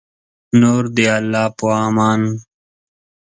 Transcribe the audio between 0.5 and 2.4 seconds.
نور د الله په امان